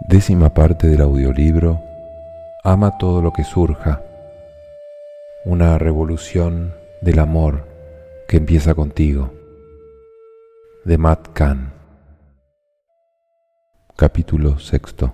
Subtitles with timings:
[0.00, 1.80] Décima parte del audiolibro
[2.66, 4.00] Ama todo lo que surja.
[5.44, 7.68] Una revolución del amor
[8.26, 9.34] que empieza contigo.
[10.82, 11.74] De Matt Kahn.
[13.96, 15.12] Capítulo sexto.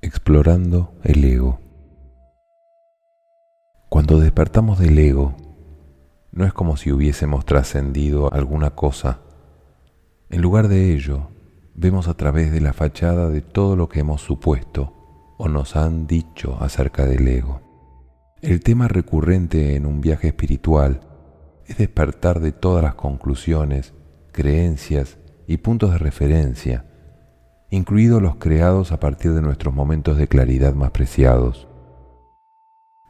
[0.00, 1.60] Explorando el ego.
[3.90, 5.36] Cuando despertamos del ego,
[6.32, 9.18] no es como si hubiésemos trascendido alguna cosa.
[10.30, 11.28] En lugar de ello,
[11.80, 16.08] vemos a través de la fachada de todo lo que hemos supuesto o nos han
[16.08, 17.60] dicho acerca del ego.
[18.42, 21.00] El tema recurrente en un viaje espiritual
[21.66, 23.94] es despertar de todas las conclusiones,
[24.32, 26.84] creencias y puntos de referencia,
[27.70, 31.68] incluidos los creados a partir de nuestros momentos de claridad más preciados.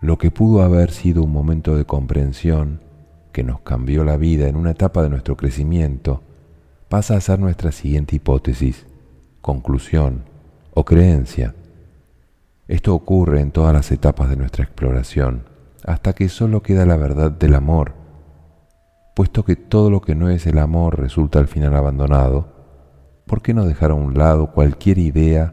[0.02, 2.82] Lo que pudo haber sido un momento de comprensión
[3.32, 6.27] que nos cambió la vida en una etapa de nuestro crecimiento,
[6.88, 8.86] pasa a ser nuestra siguiente hipótesis,
[9.40, 10.24] conclusión
[10.74, 11.54] o creencia.
[12.66, 15.44] Esto ocurre en todas las etapas de nuestra exploración,
[15.84, 17.94] hasta que solo queda la verdad del amor,
[19.14, 22.52] puesto que todo lo que no es el amor resulta al final abandonado,
[23.26, 25.52] ¿por qué no dejar a un lado cualquier idea,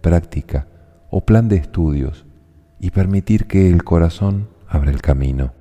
[0.00, 0.68] práctica
[1.10, 2.26] o plan de estudios
[2.78, 5.52] y permitir que el corazón abra el camino?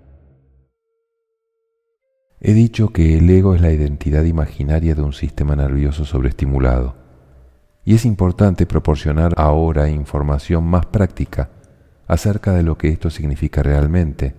[2.45, 6.97] He dicho que el ego es la identidad imaginaria de un sistema nervioso sobreestimulado,
[7.85, 11.51] y es importante proporcionar ahora información más práctica
[12.05, 14.35] acerca de lo que esto significa realmente.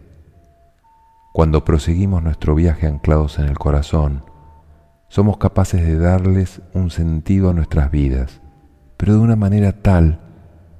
[1.32, 4.22] Cuando proseguimos nuestro viaje anclados en el corazón,
[5.08, 8.42] somos capaces de darles un sentido a nuestras vidas,
[8.98, 10.20] pero de una manera tal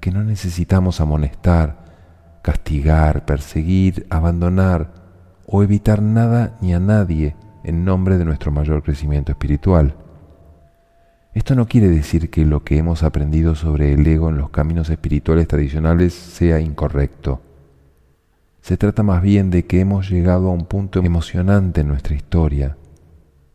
[0.01, 1.87] que no necesitamos amonestar,
[2.43, 5.04] castigar, perseguir, abandonar,
[5.47, 9.97] o evitar nada ni a nadie en nombre de nuestro mayor crecimiento espiritual.
[11.35, 14.89] Esto no quiere decir que lo que hemos aprendido sobre el ego en los caminos
[14.89, 17.41] espirituales tradicionales sea incorrecto.
[18.61, 22.77] Se trata más bien de que hemos llegado a un punto emocionante en nuestra historia,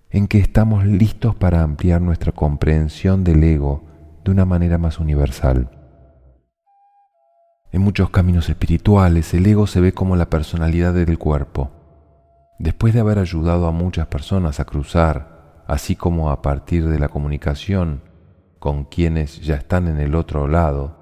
[0.10, 3.84] en que estamos listos para ampliar nuestra comprensión del ego
[4.26, 5.70] de una manera más universal.
[7.72, 11.72] En muchos caminos espirituales el ego se ve como la personalidad del cuerpo,
[12.60, 17.08] Después de haber ayudado a muchas personas a cruzar, así como a partir de la
[17.08, 18.02] comunicación
[18.60, 20.98] con quienes ya están en el otro lado,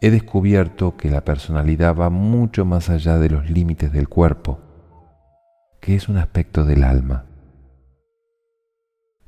[0.00, 4.58] he descubierto que la personalidad va mucho más allá de los límites del cuerpo,
[5.80, 7.26] que es un aspecto del alma.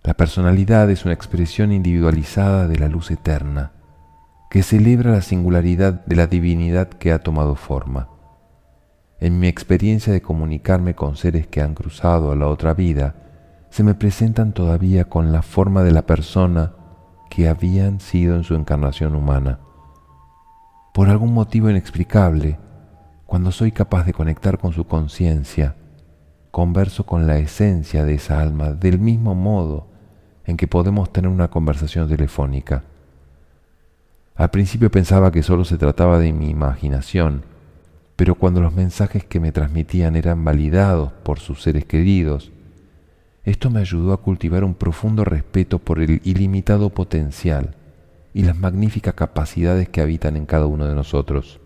[0.03, 3.71] La personalidad es una expresión individualizada de la luz eterna,
[4.51, 8.12] que celebra la singularidad de la divinidad que ha tomado forma.
[9.23, 13.15] En mi experiencia de comunicarme con seres que han cruzado a la otra vida,
[13.71, 16.73] se me presentan todavía con la forma de la persona
[17.31, 19.61] que habían sido en su encarnación humana.
[20.93, 22.59] Por algún motivo inexplicable,
[23.25, 25.77] cuando soy capaz de conectar con su conciencia,
[26.51, 29.87] converso con la esencia de esa alma del mismo modo
[30.47, 32.83] en que podemos tener una conversación telefónica.
[34.35, 37.52] Al principio pensaba que solo se trataba de mi imaginación,
[38.23, 42.53] pero cuando los mensajes que me transmitían eran validados por sus seres queridos,
[43.43, 47.75] esto me ayudó a cultivar un profundo respeto por el ilimitado potencial
[48.33, 51.59] y las magníficas capacidades que habitan en cada uno de nosotros.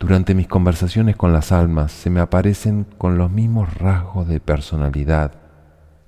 [0.00, 5.34] Durante mis conversaciones con las almas se me aparecen con los mismos rasgos de personalidad,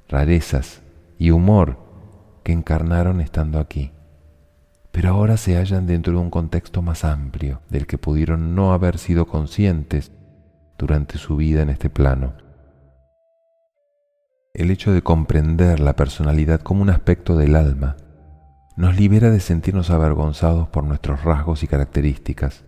[0.09, 0.83] rarezas
[1.21, 1.79] y humor
[2.43, 3.93] que encarnaron estando aquí
[4.95, 8.99] pero ahora se hallan dentro de un contexto más amplio del que pudieron no haber
[8.99, 10.13] sido conscientes
[10.79, 12.35] durante su vida en este plano.
[14.55, 17.97] El hecho de comprender la personalidad como un aspecto del alma
[18.77, 22.63] nos libera de sentirnos avergonzados por nuestros rasgos y características.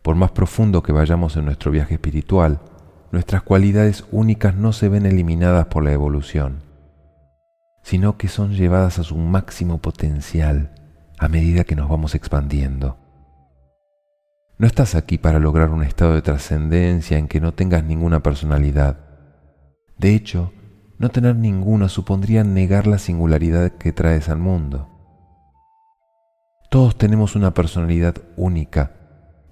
[0.00, 2.60] Por más profundo que vayamos en nuestro viaje espiritual,
[3.10, 6.62] nuestras cualidades únicas no se ven eliminadas por la evolución,
[7.82, 10.71] sino que son llevadas a su máximo potencial
[11.22, 12.96] a medida que nos vamos expandiendo.
[14.58, 18.98] No estás aquí para lograr un estado de trascendencia en que no tengas ninguna personalidad.
[19.98, 20.52] De hecho,
[20.98, 24.88] no tener ninguna supondría negar la singularidad que traes al mundo.
[26.70, 28.90] Todos tenemos una personalidad única,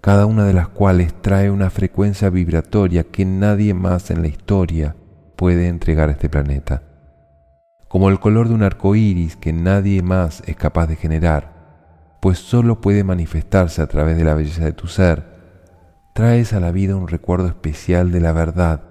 [0.00, 4.96] cada una de las cuales trae una frecuencia vibratoria que nadie más en la historia
[5.36, 6.82] puede entregar a este planeta.
[7.86, 11.59] Como el color de un arco iris que nadie más es capaz de generar,
[12.20, 15.24] pues solo puede manifestarse a través de la belleza de tu ser,
[16.14, 18.82] traes a la vida un recuerdo especial de la verdad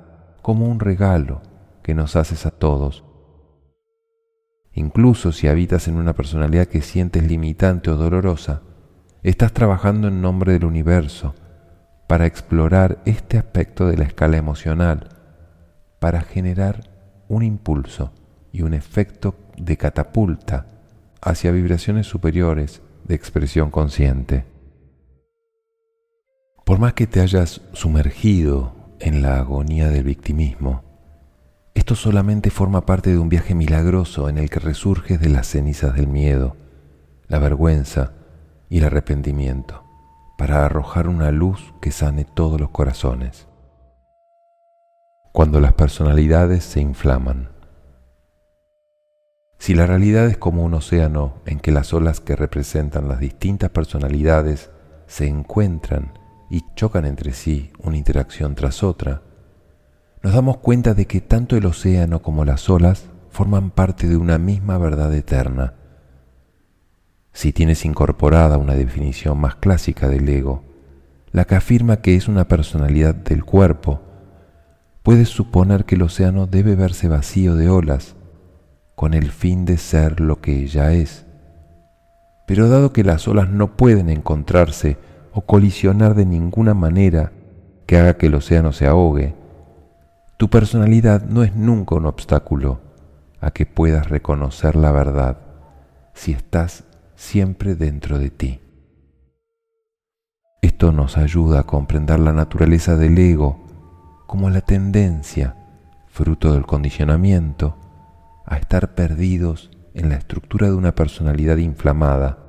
[0.42, 1.42] como un regalo
[1.84, 3.04] que nos haces a todos.
[4.74, 8.62] Incluso si habitas en una personalidad que sientes limitante o dolorosa,
[9.24, 11.36] estás trabajando en nombre del universo
[12.08, 15.10] para explorar este aspecto de la escala emocional,
[16.00, 16.90] para generar
[17.28, 18.12] un impulso
[18.52, 20.66] y un efecto de catapulta
[21.22, 24.46] hacia vibraciones superiores de expresión consciente.
[26.64, 30.84] Por más que te hayas sumergido en la agonía del victimismo,
[31.74, 35.96] esto solamente forma parte de un viaje milagroso en el que resurges de las cenizas
[35.96, 36.56] del miedo,
[37.28, 38.14] la vergüenza
[38.70, 39.84] y el arrepentimiento,
[40.38, 43.48] para arrojar una luz que sane todos los corazones.
[45.34, 47.50] Cuando las personalidades se inflaman,
[49.60, 53.70] si la realidad es como un océano en que las olas que representan las distintas
[53.70, 54.72] personalidades
[55.06, 56.14] se encuentran
[56.50, 59.22] y chocan entre sí una interacción tras otra,
[60.24, 64.38] nos damos cuenta de que tanto el océano como las olas forman parte de una
[64.38, 65.74] misma verdad eterna.
[67.34, 70.64] Si tienes incorporada una definición más clásica del ego,
[71.32, 74.02] la que afirma que es una personalidad del cuerpo,
[75.04, 78.16] puedes suponer que el océano debe verse vacío de olas,
[79.00, 81.26] con el fin de ser lo que ella es.
[82.46, 84.98] Pero dado que las olas no pueden encontrarse
[85.32, 87.32] o colisionar de ninguna manera
[87.86, 89.36] que haga que el océano se ahogue,
[90.36, 92.82] tu personalidad no es nunca un obstáculo
[93.40, 95.38] a que puedas reconocer la verdad
[96.14, 96.84] si estás
[97.16, 98.60] siempre dentro de ti.
[100.62, 103.64] Esto nos ayuda a comprender la naturaleza del ego
[104.28, 105.56] como la tendencia,
[106.10, 107.78] fruto del condicionamiento,
[108.50, 112.40] a estar perdidos en la estructura de una personalidad inflamada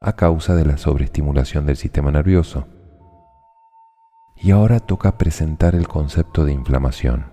[0.00, 2.68] a causa de la sobreestimulación del sistema nervioso.
[4.36, 7.32] Y ahora toca presentar el concepto de inflamación.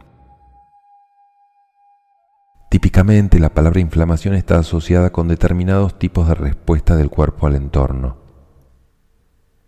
[2.72, 8.18] Típicamente la palabra inflamación está asociada con determinados tipos de respuesta del cuerpo al entorno.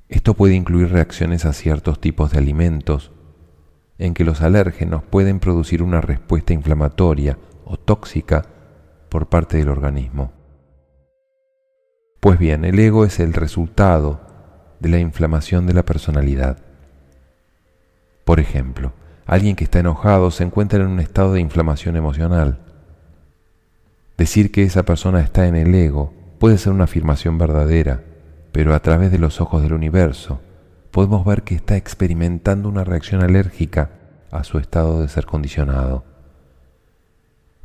[0.10, 3.12] Esto puede incluir reacciones a ciertos tipos de alimentos,
[4.00, 7.38] en que los alérgenos pueden producir una respuesta inflamatoria
[7.68, 8.46] o tóxica
[9.10, 10.32] por parte del organismo.
[12.20, 14.20] Pues bien, el ego es el resultado
[14.80, 16.58] de la inflamación de la personalidad.
[18.26, 18.94] Por ejemplo,
[19.26, 22.60] alguien que está enojado se encuentra en un estado de inflamación emocional.
[24.18, 28.04] Decir que esa persona está en el ego puede ser una afirmación verdadera,
[28.52, 30.42] pero a través de los ojos del universo
[30.92, 33.92] podemos ver que está experimentando una reacción alérgica
[34.32, 36.17] a su estado de ser condicionado.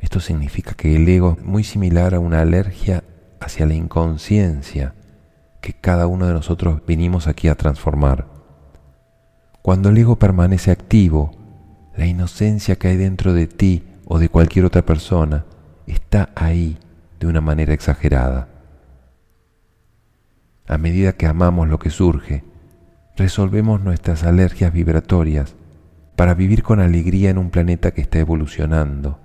[0.03, 3.05] Esto significa que el ego es muy similar a una alergia
[3.39, 4.95] hacia la inconsciencia
[5.61, 8.27] que cada uno de nosotros vinimos aquí a transformar.
[9.61, 11.31] Cuando el ego permanece activo,
[11.95, 15.45] la inocencia que hay dentro de ti o de cualquier otra persona
[15.87, 16.77] está ahí
[17.21, 18.49] de una manera exagerada.
[20.67, 22.43] A medida que amamos lo que surge,
[23.15, 25.55] resolvemos nuestras alergias vibratorias
[26.17, 29.22] para vivir con alegría en un planeta que está evolucionando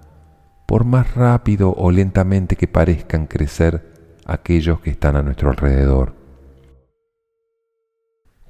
[0.69, 6.15] por más rápido o lentamente que parezcan crecer aquellos que están a nuestro alrededor.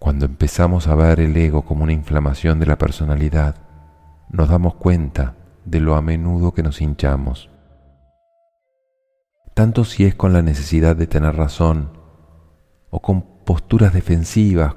[0.01, 3.55] Cuando empezamos a ver el ego como una inflamación de la personalidad,
[4.31, 7.51] nos damos cuenta de lo a menudo que nos hinchamos.
[9.55, 11.93] Tanto si es con la necesidad de tener razón
[12.91, 14.75] o con posturas defensivas,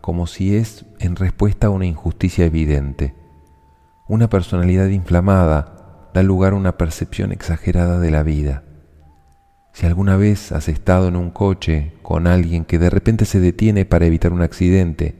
[0.00, 3.14] como si es en respuesta a una injusticia evidente.
[4.08, 5.76] Una personalidad inflamada
[6.12, 8.62] da lugar a una percepción exagerada de la vida.
[9.72, 13.84] Si alguna vez has estado en un coche con alguien que de repente se detiene
[13.84, 15.14] para evitar un accidente,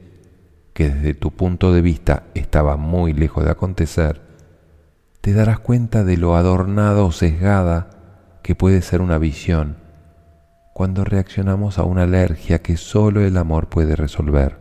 [0.73, 4.21] que desde tu punto de vista estaba muy lejos de acontecer,
[5.21, 7.89] te darás cuenta de lo adornada o sesgada
[8.43, 9.77] que puede ser una visión
[10.73, 14.57] cuando reaccionamos a una alergia que solo el amor puede resolver.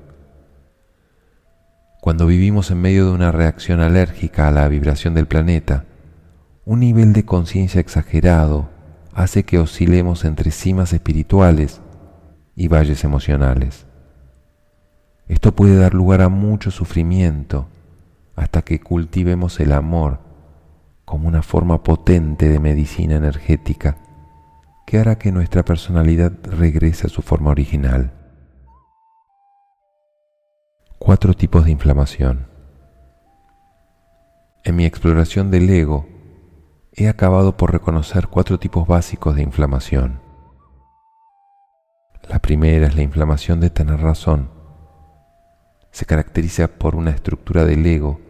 [2.00, 5.84] Cuando vivimos en medio de una reacción alérgica a la vibración del planeta,
[6.70, 8.70] un nivel de conciencia exagerado
[9.12, 11.80] hace que oscilemos entre cimas espirituales
[12.54, 13.86] y valles emocionales.
[15.26, 17.66] Esto puede dar lugar a mucho sufrimiento
[18.36, 20.20] hasta que cultivemos el amor
[21.04, 23.96] como una forma potente de medicina energética
[24.86, 28.12] que hará que nuestra personalidad regrese a su forma original.
[31.00, 32.46] Cuatro tipos de inflamación.
[34.62, 36.09] En mi exploración del ego,
[36.92, 40.20] he acabado por reconocer cuatro tipos básicos de inflamación.
[42.28, 44.50] La primera es la inflamación de tener razón.
[45.92, 48.20] Se caracteriza por una estructura del ego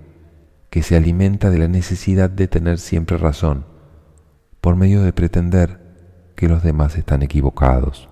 [0.70, 3.66] que se alimenta de la necesidad de tener siempre razón,
[4.60, 5.80] por medio de pretender
[6.36, 8.08] que los demás están equivocados.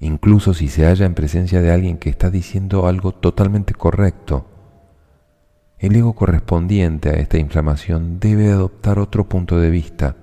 [0.00, 4.46] Incluso si se halla en presencia de alguien que está diciendo algo totalmente correcto,
[5.78, 10.16] el ego correspondiente a esta inflamación debe adoptar otro punto de vista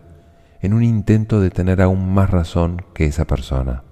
[0.61, 3.83] en un intento de tener aún más razón que esa persona.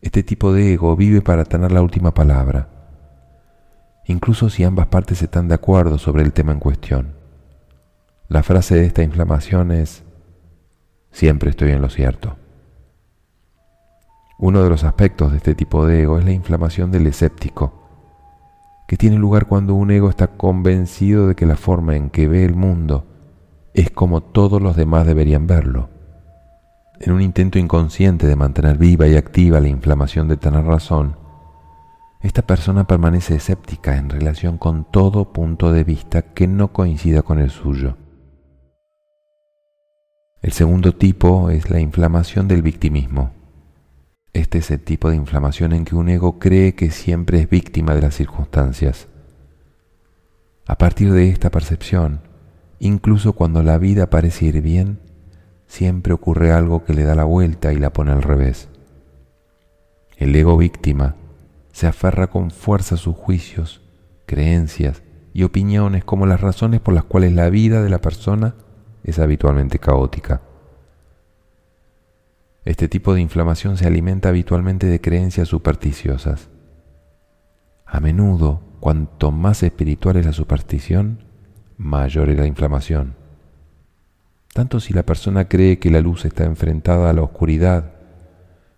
[0.00, 2.68] Este tipo de ego vive para tener la última palabra,
[4.06, 7.14] incluso si ambas partes están de acuerdo sobre el tema en cuestión.
[8.28, 10.02] La frase de esta inflamación es,
[11.10, 12.36] siempre estoy en lo cierto.
[14.38, 17.81] Uno de los aspectos de este tipo de ego es la inflamación del escéptico,
[18.92, 22.44] que tiene lugar cuando un ego está convencido de que la forma en que ve
[22.44, 23.06] el mundo
[23.72, 25.88] es como todos los demás deberían verlo.
[27.00, 31.16] En un intento inconsciente de mantener viva y activa la inflamación de tener razón,
[32.20, 37.38] esta persona permanece escéptica en relación con todo punto de vista que no coincida con
[37.38, 37.96] el suyo.
[40.42, 43.41] El segundo tipo es la inflamación del victimismo.
[44.32, 47.94] Este es el tipo de inflamación en que un ego cree que siempre es víctima
[47.94, 49.08] de las circunstancias.
[50.66, 52.20] A partir de esta percepción,
[52.84, 54.98] Incluso cuando la vida parece ir bien,
[55.68, 58.68] siempre ocurre algo que le da la vuelta y la pone al revés.
[60.16, 61.14] El ego víctima
[61.70, 63.82] se aferra con fuerza a sus juicios,
[64.26, 68.56] creencias y opiniones como las razones por las cuales la vida de la persona
[69.04, 70.40] es habitualmente caótica.
[72.64, 76.48] Este tipo de inflamación se alimenta habitualmente de creencias supersticiosas.
[77.84, 81.24] A menudo, cuanto más espiritual es la superstición,
[81.76, 83.16] mayor es la inflamación.
[84.54, 87.94] Tanto si la persona cree que la luz está enfrentada a la oscuridad,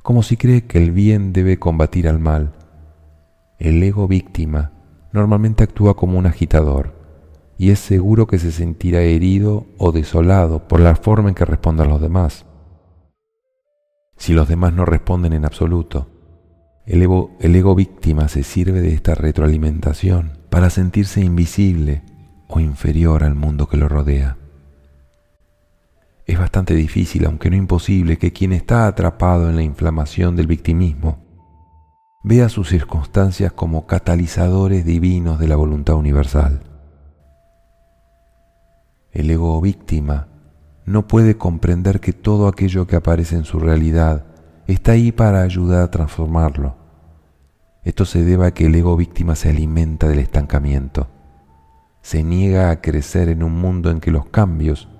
[0.02, 2.52] como si cree que el bien debe combatir al mal.
[3.58, 4.72] El ego víctima
[5.12, 6.94] normalmente actúa como un agitador
[7.58, 11.88] y es seguro que se sentirá herido o desolado por la forma en que respondan
[11.88, 12.46] los demás.
[14.24, 16.08] Si los demás no responden en absoluto,
[16.86, 22.02] el ego, víctima se sirve de esta retroalimentación para sentirse invisible
[22.48, 24.38] o inferior al mundo que lo rodea.
[26.24, 31.18] Es bastante difícil, aunque no imposible, que quien está atrapado en la inflamación del victimismo
[32.22, 36.62] vea sus circunstancias como catalizadores divinos de la voluntad universal.
[39.12, 40.28] El ego víctima
[40.84, 44.26] no puede comprender que todo aquello que aparece en su realidad
[44.66, 46.76] está ahí para ayudar a transformarlo.
[47.84, 51.08] Esto se debe a que el ego víctima se alimenta del estancamiento
[52.04, 54.90] se niega a crecer en un mundo en que los cambios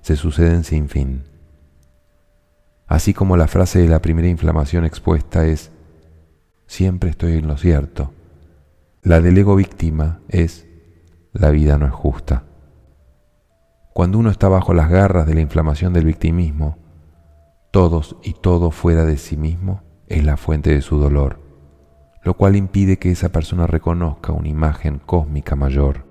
[0.00, 1.24] se suceden sin fin.
[2.86, 5.70] Así como la frase de la primera inflamación expuesta es,
[6.66, 8.14] siempre estoy en lo cierto,
[9.02, 10.66] la del ego víctima es,
[11.34, 12.45] la vida no es justa.
[13.96, 16.76] Cuando uno está bajo las garras de la inflamación del victimismo,
[17.70, 21.40] todos y todo fuera de sí mismo es la fuente de su dolor,
[22.22, 26.04] lo cual impide que esa persona reconozca una imagen cósmica mayor.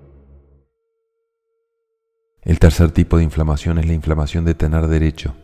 [2.41, 5.35] El tercer tipo de inflamación es la inflamación de tener derecho.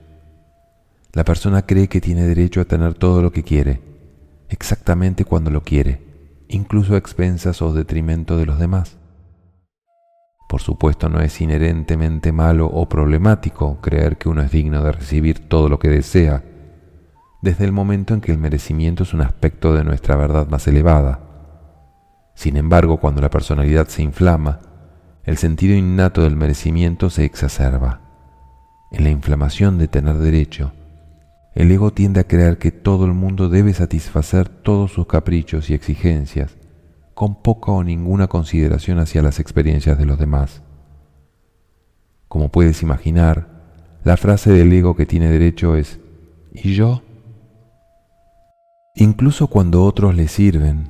[1.13, 3.83] La persona cree que tiene derecho a tener todo lo que quiere,
[4.49, 6.01] exactamente cuando lo quiere,
[6.47, 8.97] incluso a expensas o detrimento de los demás.
[10.51, 15.47] Por supuesto no es inherentemente malo o problemático creer que uno es digno de recibir
[15.47, 16.43] todo lo que desea,
[17.41, 21.21] desde el momento en que el merecimiento es un aspecto de nuestra verdad más elevada.
[22.33, 24.59] Sin embargo, cuando la personalidad se inflama,
[25.23, 28.01] el sentido innato del merecimiento se exacerba.
[28.91, 30.73] En la inflamación de tener derecho,
[31.55, 35.75] el ego tiende a creer que todo el mundo debe satisfacer todos sus caprichos y
[35.75, 36.57] exigencias,
[37.21, 40.63] con poca o ninguna consideración hacia las experiencias de los demás.
[42.27, 43.47] Como puedes imaginar,
[44.03, 45.99] la frase del ego que tiene derecho es
[46.51, 47.03] ¿y yo?
[48.95, 50.87] Incluso cuando otros le sirven,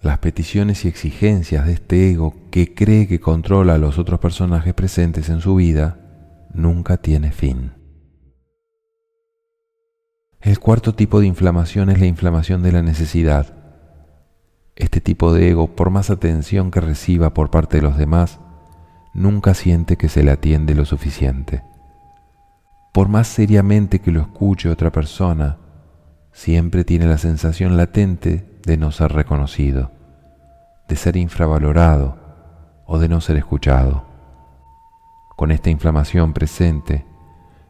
[0.00, 4.72] las peticiones y exigencias de este ego que cree que controla a los otros personajes
[4.72, 5.98] presentes en su vida
[6.54, 7.72] nunca tiene fin.
[10.40, 13.57] El cuarto tipo de inflamación es la inflamación de la necesidad.
[14.78, 18.38] Este tipo de ego, por más atención que reciba por parte de los demás,
[19.12, 21.64] nunca siente que se le atiende lo suficiente.
[22.94, 25.58] Por más seriamente que lo escuche otra persona,
[26.32, 29.90] siempre tiene la sensación latente de no ser reconocido,
[30.88, 32.16] de ser infravalorado
[32.86, 34.04] o de no ser escuchado.
[35.36, 37.04] Con esta inflamación presente,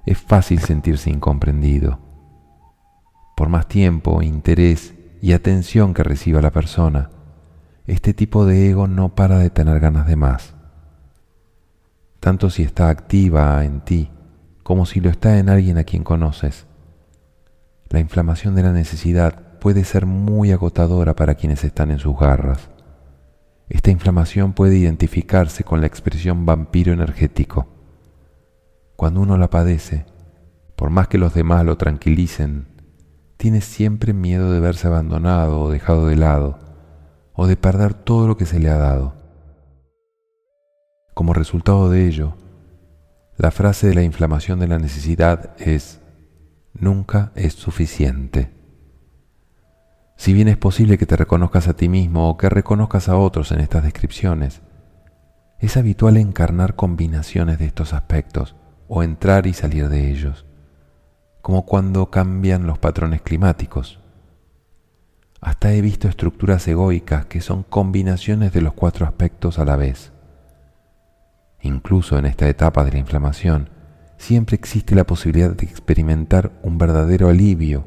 [0.05, 2.01] es fácil sentirse incomprendido.
[3.35, 7.11] Por más tiempo, interés y atención que reciba la persona,
[7.87, 10.55] este tipo de ego no para de tener ganas de más.
[12.21, 14.11] tanto si está activa en ti
[14.69, 16.67] como si lo está en alguien a quien conoces.
[17.89, 22.69] La inflamación de la necesidad puede ser muy agotadora para quienes están en sus garras.
[23.71, 27.67] Esta inflamación puede identificarse con la expresión vampiro energético.
[28.95, 30.05] Cuando uno la padece,
[30.77, 32.67] por más que los demás lo tranquilicen,
[33.39, 36.59] tiene siempre miedo de verse abandonado o dejado de lado,
[37.33, 39.15] o de perder todo lo que se le ha dado.
[41.15, 42.35] Como resultado de ello,
[43.37, 46.01] la frase de la inflamación de la necesidad es,
[46.75, 48.51] nunca es suficiente.
[50.17, 53.53] Si bien es posible que te reconozcas a ti mismo o que reconozcas a otros
[53.53, 54.63] en estas descripciones,
[55.61, 58.57] es habitual encarnar combinaciones de estos aspectos
[58.89, 60.48] o entrar y salir de ellos,
[61.43, 64.01] como cuando cambian los patrones climáticos.
[65.41, 70.13] Hasta he visto estructuras egoicas que son combinaciones de los cuatro aspectos a la vez.
[71.61, 73.71] Incluso en esta etapa de la inflamación,
[74.17, 77.87] siempre existe la posibilidad de experimentar un verdadero alivio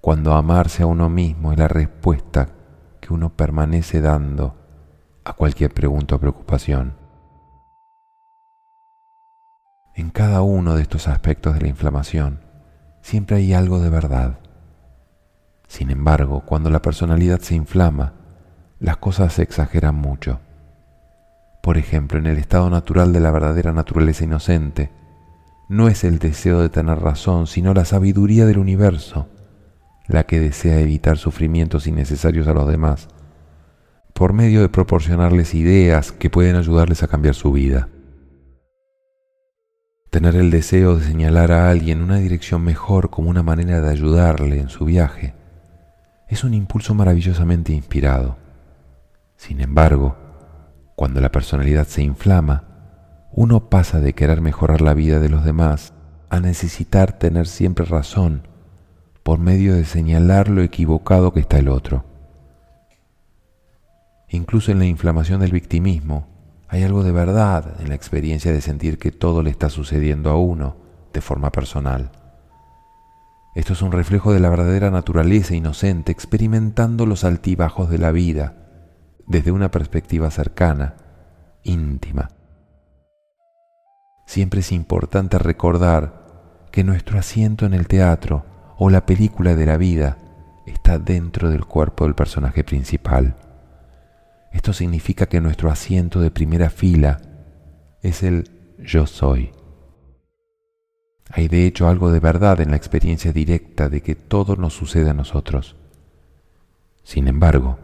[0.00, 2.48] cuando amarse a uno mismo es la respuesta
[3.00, 4.56] que uno permanece dando
[5.24, 6.94] a cualquier pregunta o preocupación.
[9.94, 12.49] En cada uno de estos aspectos de la inflamación
[13.02, 14.38] siempre hay algo de verdad.
[15.68, 18.14] Sin embargo, cuando la personalidad se inflama,
[18.78, 20.40] las cosas se exageran mucho.
[21.62, 24.90] Por ejemplo, en el estado natural de la verdadera naturaleza inocente,
[25.68, 29.28] no es el deseo de tener razón, sino la sabiduría del universo
[30.10, 33.08] la que desea evitar sufrimientos innecesarios a los demás,
[34.12, 37.88] por medio de proporcionarles ideas que pueden ayudarles a cambiar su vida.
[40.10, 44.58] Tener el deseo de señalar a alguien una dirección mejor como una manera de ayudarle
[44.58, 45.34] en su viaje
[46.26, 48.36] es un impulso maravillosamente inspirado.
[49.36, 50.16] Sin embargo,
[50.96, 52.64] cuando la personalidad se inflama,
[53.30, 55.92] uno pasa de querer mejorar la vida de los demás
[56.28, 58.48] a necesitar tener siempre razón
[59.22, 62.04] por medio de señalar lo equivocado que está el otro.
[64.28, 66.29] Incluso en la inflamación del victimismo
[66.70, 70.36] hay algo de verdad en la experiencia de sentir que todo le está sucediendo a
[70.36, 70.76] uno
[71.12, 72.12] de forma personal.
[73.56, 78.54] Esto es un reflejo de la verdadera naturaleza inocente experimentando los altibajos de la vida
[79.26, 80.94] desde una perspectiva cercana,
[81.64, 82.30] íntima.
[84.26, 88.44] Siempre es importante recordar que nuestro asiento en el teatro
[88.78, 90.18] o la película de la vida
[90.66, 93.49] está dentro del cuerpo del personaje principal.
[94.50, 97.20] Esto significa que nuestro asiento de primera fila
[98.02, 99.52] es el yo soy.
[101.30, 105.10] Hay de hecho algo de verdad en la experiencia directa de que todo nos sucede
[105.10, 105.76] a nosotros.
[107.04, 107.78] Sin embargo,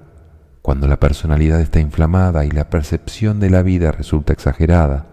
[0.62, 5.06] cuando la personalidad está inflamada y la percepción de la vida resulta exagerada,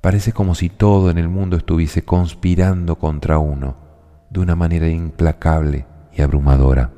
[0.00, 3.76] parece como si todo en el mundo estuviese conspirando contra uno
[4.30, 6.92] de una manera implacable y abrumadora.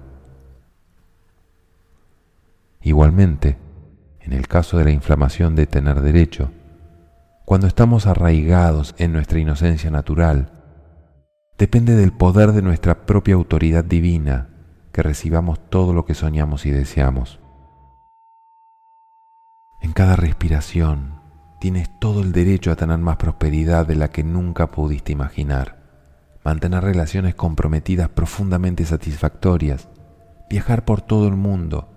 [2.86, 3.58] Igualmente,
[4.20, 6.52] en el caso de la inflamación de tener derecho,
[7.44, 10.52] cuando estamos arraigados en nuestra inocencia natural,
[11.58, 14.50] depende del poder de nuestra propia autoridad divina
[14.92, 17.40] que recibamos todo lo que soñamos y deseamos.
[19.80, 21.18] En cada respiración
[21.58, 25.74] tienes todo el derecho a tener más prosperidad de la que nunca pudiste imaginar
[26.44, 29.88] mantener relaciones comprometidas profundamente satisfactorias,
[30.48, 31.95] viajar por todo el mundo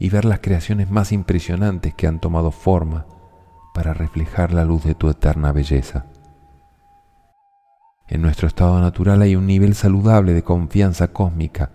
[0.00, 3.06] y ver las creaciones más impresionantes que han tomado forma
[3.74, 6.06] para reflejar la luz de tu eterna belleza.
[8.08, 11.70] En nuestro estado natural hay un nivel saludable de confianza cósmica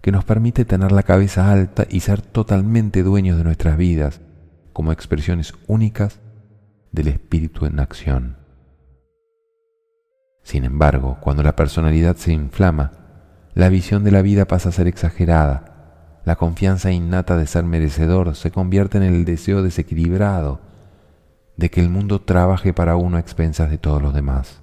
[0.00, 4.20] que nos permite tener la cabeza alta y ser totalmente dueños de nuestras vidas
[4.72, 6.20] como expresiones únicas
[6.92, 8.36] del espíritu en acción.
[10.42, 12.92] Sin embargo, cuando la personalidad se inflama,
[13.54, 15.75] la visión de la vida pasa a ser exagerada,
[16.26, 20.60] la confianza innata de ser merecedor se convierte en el deseo desequilibrado
[21.56, 24.60] de que el mundo trabaje para uno a expensas de todos los demás.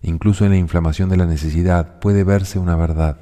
[0.00, 3.18] Incluso en la inflamación de la necesidad puede verse una verdad.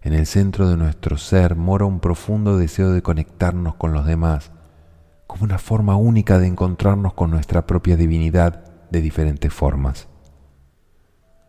[0.00, 4.52] En el centro de nuestro ser mora un profundo deseo de conectarnos con los demás
[5.26, 10.08] como una forma única de encontrarnos con nuestra propia divinidad de diferentes formas.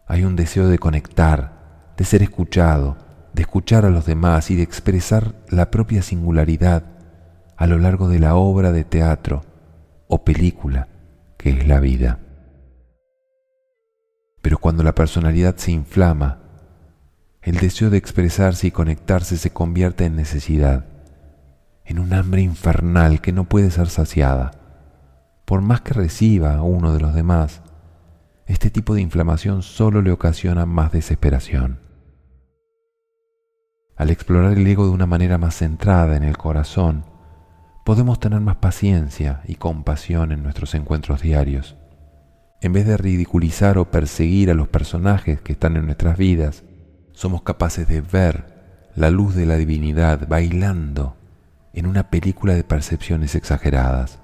[0.08, 1.61] Hay un deseo de conectar,
[2.02, 2.98] de ser escuchado,
[3.32, 6.82] de escuchar a los demás y de expresar la propia singularidad
[7.56, 9.44] a lo largo de la obra de teatro
[10.08, 10.88] o película
[11.38, 12.18] que es la vida.
[14.42, 16.40] Pero cuando la personalidad se inflama,
[17.44, 20.86] el deseo de expresarse y conectarse se convierte en necesidad
[21.86, 24.50] en un hambre infernal que no puede ser saciada.
[25.46, 27.62] Por más que reciba a uno de los demás,
[28.48, 31.81] este tipo de inflamación solo le ocasiona más desesperación.
[34.02, 37.06] Al explorar el ego de una manera más centrada en el corazón,
[37.86, 41.78] podemos tener más paciencia y compasión en nuestros encuentros diarios.
[42.62, 46.64] En vez de ridiculizar o perseguir a los personajes que están en nuestras vidas,
[47.12, 51.16] somos capaces de ver la luz de la divinidad bailando
[51.72, 54.18] en una película de percepciones exageradas.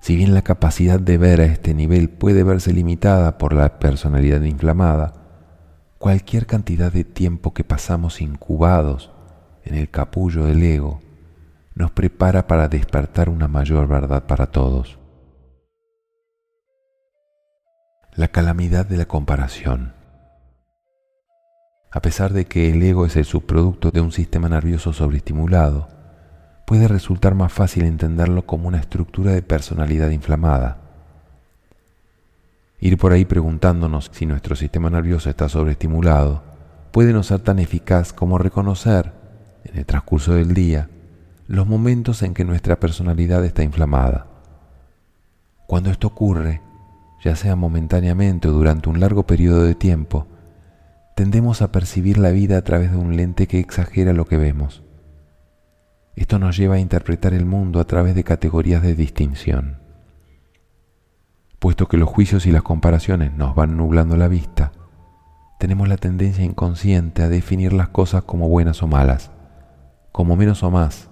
[0.00, 4.40] Si bien la capacidad de ver a este nivel puede verse limitada por la personalidad
[4.40, 5.21] inflamada,
[6.02, 9.12] cualquier cantidad de tiempo que pasamos incubados
[9.62, 11.00] en el capullo del ego
[11.76, 14.98] nos prepara para despertar una mayor verdad para todos.
[18.16, 19.94] La calamidad de la comparación.
[21.92, 25.86] A pesar de que el ego es el subproducto de un sistema nervioso sobreestimulado,
[26.66, 30.81] puede resultar más fácil entenderlo como una estructura de personalidad inflamada.
[32.82, 36.42] Ir por ahí preguntándonos si nuestro sistema nervioso está sobreestimulado
[36.90, 39.12] puede no ser tan eficaz como reconocer,
[39.62, 40.90] en el transcurso del día,
[41.46, 44.26] los momentos en que nuestra personalidad está inflamada.
[45.68, 46.60] Cuando esto ocurre,
[47.22, 50.26] ya sea momentáneamente o durante un largo periodo de tiempo,
[51.14, 54.82] tendemos a percibir la vida a través de un lente que exagera lo que vemos.
[56.16, 59.81] Esto nos lleva a interpretar el mundo a través de categorías de distinción.
[61.62, 64.72] Puesto que los juicios y las comparaciones nos van nublando la vista,
[65.60, 69.30] tenemos la tendencia inconsciente a definir las cosas como buenas o malas,
[70.10, 71.08] como menos o más,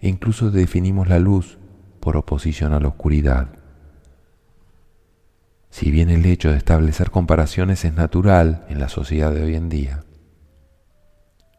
[0.00, 1.58] e incluso definimos la luz
[2.00, 3.48] por oposición a la oscuridad.
[5.68, 9.68] Si bien el hecho de establecer comparaciones es natural en la sociedad de hoy en
[9.68, 10.04] día,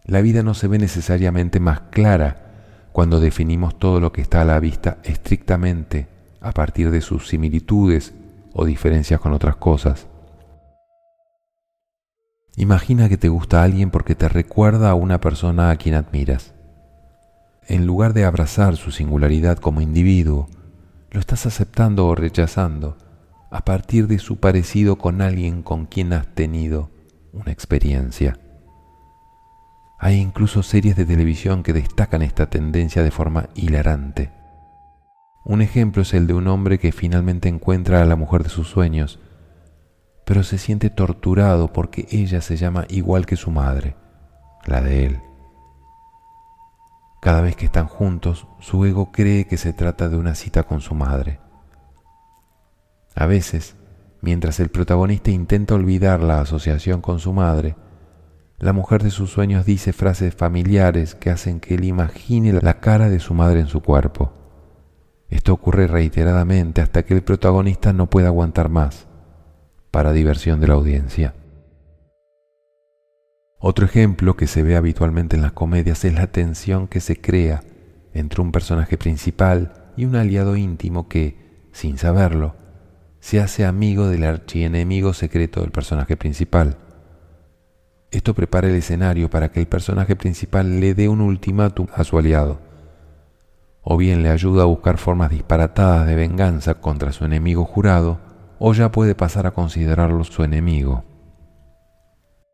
[0.05, 4.45] la vida no se ve necesariamente más clara cuando definimos todo lo que está a
[4.45, 6.07] la vista estrictamente
[6.41, 8.15] a partir de sus similitudes
[8.53, 10.07] o diferencias con otras cosas.
[12.55, 16.53] Imagina que te gusta alguien porque te recuerda a una persona a quien admiras.
[17.67, 20.47] En lugar de abrazar su singularidad como individuo,
[21.09, 22.97] lo estás aceptando o rechazando
[23.49, 26.91] a partir de su parecido con alguien con quien has tenido
[27.31, 28.39] una experiencia.
[29.99, 34.31] Hay incluso series de televisión que destacan esta tendencia de forma hilarante.
[35.45, 38.69] Un ejemplo es el de un hombre que finalmente encuentra a la mujer de sus
[38.69, 39.19] sueños,
[40.25, 43.97] pero se siente torturado porque ella se llama igual que su madre,
[44.65, 45.19] la de él.
[47.21, 50.81] Cada vez que están juntos, su ego cree que se trata de una cita con
[50.81, 51.39] su madre.
[53.15, 53.75] A veces,
[54.21, 57.75] mientras el protagonista intenta olvidar la asociación con su madre,
[58.59, 63.09] la mujer de sus sueños dice frases familiares que hacen que él imagine la cara
[63.09, 64.42] de su madre en su cuerpo.
[65.33, 69.07] Esto ocurre reiteradamente hasta que el protagonista no puede aguantar más,
[69.89, 71.33] para diversión de la audiencia.
[73.57, 77.63] Otro ejemplo que se ve habitualmente en las comedias es la tensión que se crea
[78.13, 82.55] entre un personaje principal y un aliado íntimo que, sin saberlo,
[83.19, 86.77] se hace amigo del archienemigo secreto del personaje principal.
[88.11, 92.19] Esto prepara el escenario para que el personaje principal le dé un ultimátum a su
[92.19, 92.72] aliado,
[93.83, 98.19] o bien le ayuda a buscar formas disparatadas de venganza contra su enemigo jurado,
[98.59, 101.03] o ya puede pasar a considerarlo su enemigo.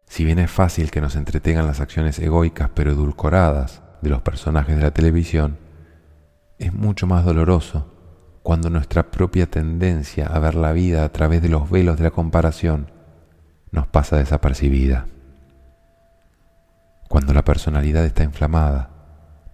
[0.07, 4.75] Si bien es fácil que nos entretengan las acciones egoicas pero edulcoradas de los personajes
[4.75, 5.59] de la televisión,
[6.57, 7.93] es mucho más doloroso
[8.41, 12.11] cuando nuestra propia tendencia a ver la vida a través de los velos de la
[12.11, 12.91] comparación
[13.71, 15.05] nos pasa desapercibida.
[17.07, 18.89] Cuando la personalidad está inflamada,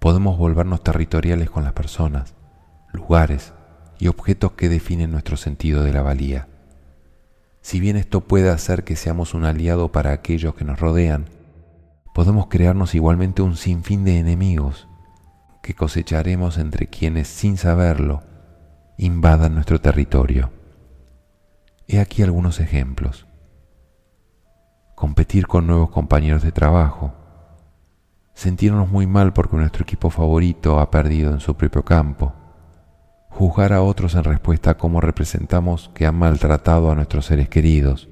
[0.06, 2.36] podemos volvernos territoriales con las personas,
[2.94, 3.54] lugares
[3.98, 6.48] y objetos que definen nuestro sentido de la valía.
[7.62, 11.26] Si bien esto puede hacer que seamos un aliado para aquellos que nos rodean,
[12.14, 14.88] podemos crearnos igualmente un sinfín de enemigos
[15.64, 18.22] que cosecharemos entre quienes, sin saberlo,
[19.00, 20.52] invadan nuestro territorio.
[21.88, 23.26] He aquí algunos ejemplos.
[24.94, 27.25] Competir con nuevos compañeros de trabajo,
[28.36, 32.34] sentirnos muy mal porque nuestro equipo favorito ha perdido en su propio campo,
[33.30, 38.10] juzgar a otros en respuesta a cómo representamos que han maltratado a nuestros seres queridos.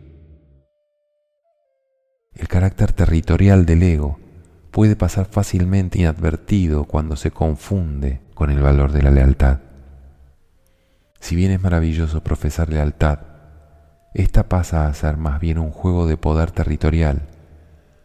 [2.33, 4.17] El carácter territorial del ego
[4.71, 9.59] puede pasar fácilmente inadvertido cuando se confunde con el valor de la lealtad.
[11.19, 13.19] Si bien es maravilloso profesar lealtad,
[14.13, 17.32] esta pasa a ser más bien un juego de poder territorial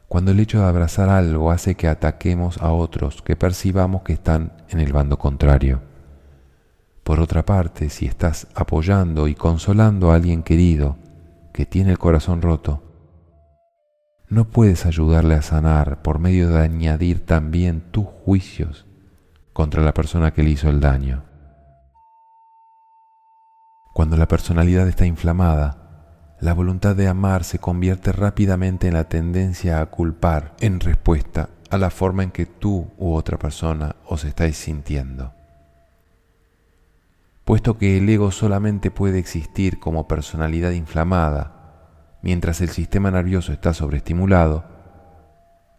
[0.08, 4.52] cuando el hecho de abrazar algo hace que ataquemos a otros que percibamos que están
[4.70, 5.82] en el bando contrario.
[7.04, 10.96] Por otra parte, si estás apoyando y consolando a alguien querido
[11.52, 12.82] que tiene el corazón roto,
[14.28, 18.86] no puedes ayudarle a sanar por medio de añadir también tus juicios
[19.52, 21.24] contra la persona que le hizo el daño.
[23.94, 25.87] Cuando la personalidad está inflamada,
[26.40, 31.78] la voluntad de amar se convierte rápidamente en la tendencia a culpar en respuesta a
[31.78, 35.32] la forma en que tú u otra persona os estáis sintiendo.
[37.44, 43.74] Puesto que el ego solamente puede existir como personalidad inflamada mientras el sistema nervioso está
[43.74, 44.64] sobreestimulado,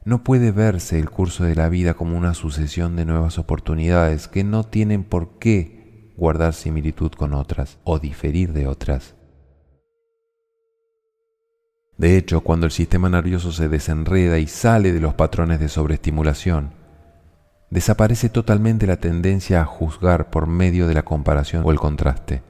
[0.06, 4.44] no puede verse el curso de la vida como una sucesión de nuevas oportunidades que
[4.44, 9.16] no tienen por qué guardar similitud con otras o diferir de otras.
[12.00, 16.72] De hecho, cuando el sistema nervioso se desenreda y sale de los patrones de sobreestimulación,
[17.70, 22.42] desaparece totalmente la tendencia a juzgar por medio de la comparación o el contraste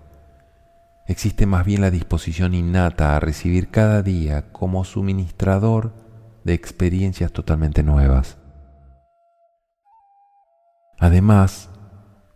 [1.09, 5.91] existe más bien la disposición innata a recibir cada día como suministrador
[6.43, 8.37] de experiencias totalmente nuevas.
[10.99, 11.71] Además,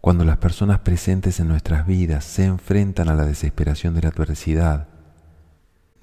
[0.02, 4.88] cuando las personas presentes en nuestras vidas se enfrentan a la desesperación de la adversidad,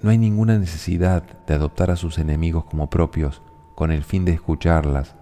[0.01, 3.41] no hay ninguna necesidad de adoptar a sus enemigos como propios
[3.75, 5.15] con el fin de escucharlas,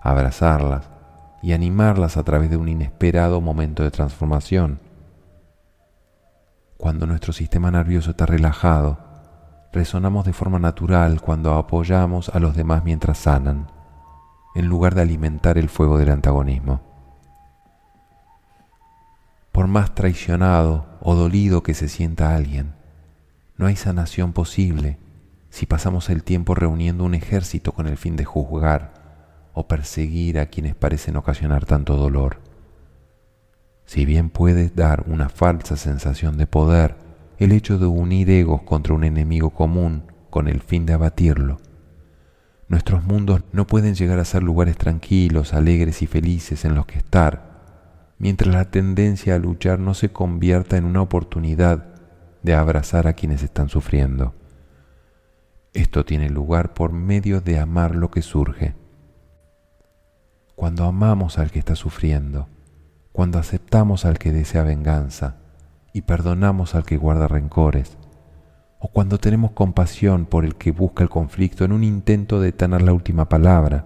[0.00, 0.88] abrazarlas
[1.42, 4.80] y animarlas a través de un inesperado momento de transformación
[6.80, 8.98] cuando nuestro sistema nervioso está relajado,
[9.70, 13.66] resonamos de forma natural cuando apoyamos a los demás mientras sanan,
[14.54, 16.80] en lugar de alimentar el fuego del antagonismo.
[19.52, 22.72] Por más traicionado o dolido que se sienta alguien,
[23.60, 24.96] no hay sanación posible
[25.50, 28.94] si pasamos el tiempo reuniendo un ejército con el fin de juzgar
[29.52, 32.38] o perseguir a quienes parecen ocasionar tanto dolor.
[33.84, 36.96] Si bien puede dar una falsa sensación de poder,
[37.36, 41.60] el hecho de unir egos contra un enemigo común con el fin de abatirlo,
[42.66, 46.96] nuestros mundos no pueden llegar a ser lugares tranquilos, alegres y felices en los que
[46.96, 51.99] estar, mientras la tendencia a luchar no se convierta en una oportunidad
[52.42, 54.34] de abrazar a quienes están sufriendo.
[55.72, 58.74] Esto tiene lugar por medio de amar lo que surge.
[60.56, 62.48] Cuando amamos al que está sufriendo,
[63.12, 65.36] cuando aceptamos al que desea venganza
[65.92, 67.96] y perdonamos al que guarda rencores,
[68.78, 72.82] o cuando tenemos compasión por el que busca el conflicto en un intento de tener
[72.82, 73.84] la última palabra.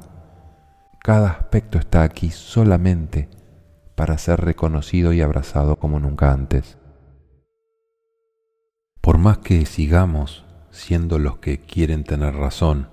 [1.02, 3.28] Cada aspecto está aquí solamente
[3.94, 6.78] para ser reconocido y abrazado como nunca antes.
[9.04, 12.88] Por más que sigamos siendo los que quieren tener razón,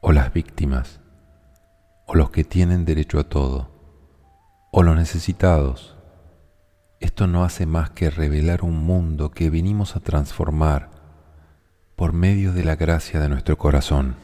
[0.00, 1.00] o las víctimas,
[2.06, 3.68] o los que tienen derecho a todo,
[4.72, 5.98] o los necesitados.
[6.98, 10.88] Esto no hace más que revelar un mundo que vinimos a transformar
[11.94, 14.16] por medio de la gracia de nuestro corazón.